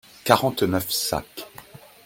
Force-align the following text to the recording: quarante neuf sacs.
quarante 0.23 0.63
neuf 0.63 0.89
sacs. 0.91 1.41